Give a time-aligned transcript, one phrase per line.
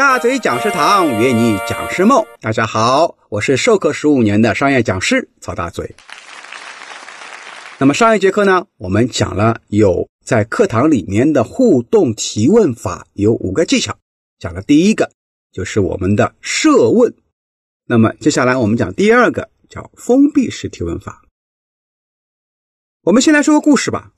[0.00, 5.94] 大嘴讲师堂约你讲师梦，大家好，我是授课十五年的商业讲师曹大嘴。
[7.78, 13.94] 那么上一节课呢，我们讲了有在课堂里面的互动提问法有五个技巧，
[14.38, 15.12] 讲了第一个
[15.52, 17.14] 就是我们的设问，
[17.84, 21.26] 那么接下来我们讲第二个叫封闭式提问法。
[23.02, 24.12] 我们先来说个故事吧。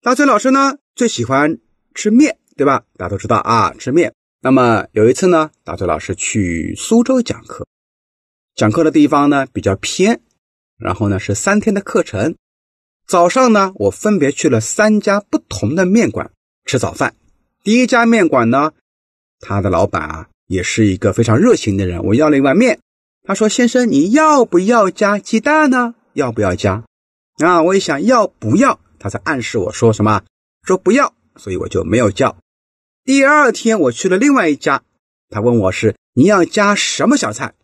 [0.00, 1.58] 大嘴老师呢最喜欢
[1.96, 2.38] 吃面。
[2.62, 2.84] 对吧？
[2.96, 4.14] 大家都知道啊，吃面。
[4.40, 7.66] 那么有一次呢，大嘴老师去苏州讲课，
[8.54, 10.20] 讲课的地方呢比较偏，
[10.78, 12.36] 然后呢是三天的课程。
[13.04, 16.30] 早上呢，我分别去了三家不同的面馆
[16.64, 17.16] 吃早饭。
[17.64, 18.70] 第一家面馆呢，
[19.40, 22.00] 他的老板啊也是一个非常热情的人。
[22.04, 22.78] 我要了一碗面，
[23.24, 25.96] 他说：“先生，你要不要加鸡蛋呢？
[26.12, 26.84] 要不要加？”
[27.44, 30.22] 啊，我一想要不要，他在暗示我说什么？
[30.64, 32.36] 说不要，所以我就没有叫。
[33.04, 34.84] 第二天我去了另外一家，
[35.28, 37.54] 他问我是你要加什么小菜，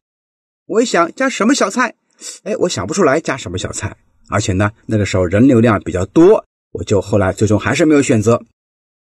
[0.67, 1.95] 我一想加什么小菜，
[2.43, 3.97] 哎，我想不出来加什么小菜，
[4.29, 8.43] 而且呢那个时候人流量比较多，我就后来最终还是没有选择。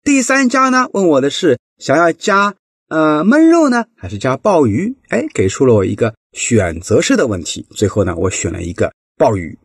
[0.04, 2.54] 第三家呢问我的是想要加
[2.88, 9.58] 呃焖肉呢还是加鲍鱼，哎，给出了我一个选择式的问题，最后呢我选了一个鲍鱼。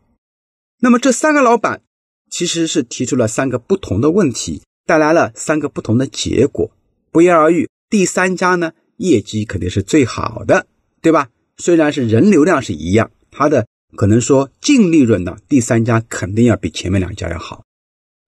[0.80, 1.84] 那么这三个老板
[2.31, 4.64] 其实是提出了三个不同的问题。
[4.86, 6.72] 带来了三个不同的结果，
[7.11, 7.67] 不言而喻。
[7.89, 10.67] 第三家呢，业绩肯定是最好的，
[11.02, 11.30] 对吧？
[11.58, 17.63] 虽然是人流量是一样，它的可能说净利润呢，第三家肯定要比前面两家要好。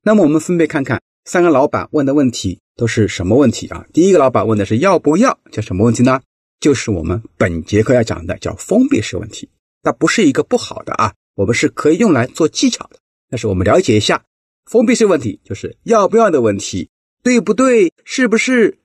[0.04, 3.86] 那么我们分别看看三个老板问的问题都是什么问题啊？
[3.94, 6.22] 第一个老板问的是要不要，叫什么问题呢？
[6.60, 9.50] 就是我们本节课要讲的叫封闭式问题。
[9.84, 12.98] 它不是一个不好的啊，我们是可以用来做技巧的。
[13.30, 14.24] 但是我们了解一下。
[14.70, 16.90] 封闭式问题就是要不要的问题，
[17.24, 17.94] 对不对？
[18.04, 18.80] 是不是？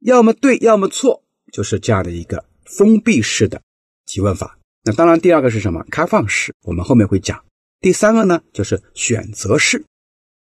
[0.00, 1.22] 要么对，要么错，
[1.52, 3.62] 就是这样的一个封闭式的
[4.06, 4.58] 提问法。
[4.82, 5.84] 那当然，第二个是什么？
[5.88, 7.44] 开放式，我们后面会讲。
[7.80, 9.84] 第三个呢，就是选择式。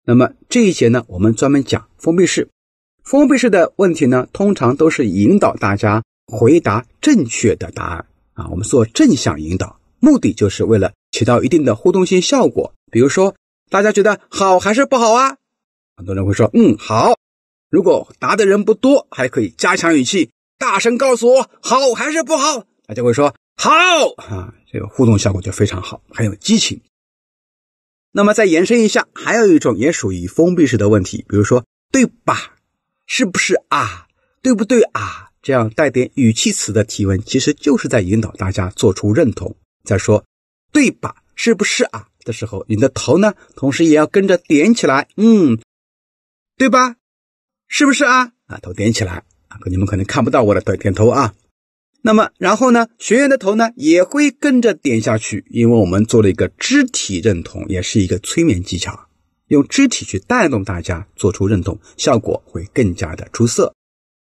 [0.04, 2.48] 那么这一节呢，我们专门讲封闭式。
[3.04, 8.48] 封闭式的问题呢，通常都是引导大家回答正确的答案啊。
[8.48, 12.74] 我们做正向引导，目的就是为了起到一定的互动性效果。
[12.90, 13.32] 比如说。
[13.72, 15.38] 大家觉得好还是不好啊？
[15.96, 17.18] 很多人会说，嗯，好。
[17.70, 22.66] 如果答的人不多，还可以加强语气，大声告诉我好还是不好。
[22.86, 23.70] 大家会说好
[24.18, 26.82] 啊，这个互动效果就非常好，很有激情。
[28.10, 32.56] 那么再延伸一下，还有一种也属于封闭式的问题，比如说对吧？
[33.06, 34.06] 是不是啊？
[34.42, 35.30] 对不对啊？
[35.40, 39.56] 这样带点语气词的提问，其实就是在引导大家做出认同。
[39.82, 40.22] 再说
[40.72, 41.16] 对吧？
[41.34, 42.08] 是不是啊？
[42.24, 45.58] 的时候，你的头呢，同时也要跟着点起来，嗯，
[46.56, 46.96] 对吧？
[47.68, 48.32] 是不是啊？
[48.46, 51.34] 啊，头点起来啊，你们可能看不到我的点点头啊。
[52.02, 59.08] 那么，然后呢，学员的头呢也会跟着点下去，因为我们做了一个肢体认同，也是一个催眠技巧，
[59.48, 63.74] 用肢体去带动大家做出认同，效果会更加的出色。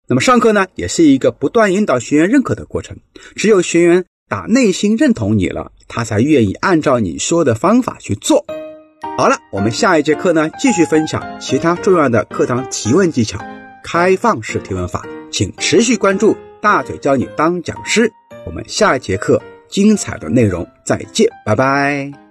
[0.07, 2.97] 那么上课呢，也是一个不断引导学员认可的过程，
[3.35, 4.05] 只有学员。
[4.27, 8.45] 打内心认同你了，他才愿意按照你说的方法去做。
[9.17, 13.39] 好了，我们下一节课呢，继续分享其他重要的课堂提问技巧，
[13.83, 18.11] 开放式提问法，请持续关注大嘴教你当讲师。
[18.45, 22.24] 我们下一节课精彩的内容再见，拜拜。